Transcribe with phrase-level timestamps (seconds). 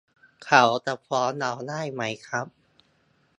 [0.45, 2.47] เขาจะฟ้องเราได้ไหมครับ